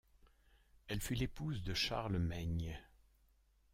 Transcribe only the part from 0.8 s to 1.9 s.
Elle fut l'épouse de